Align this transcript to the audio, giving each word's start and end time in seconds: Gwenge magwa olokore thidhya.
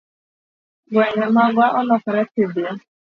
Gwenge 0.91 1.25
magwa 1.35 1.65
olokore 1.79 2.21
thidhya. 2.33 2.71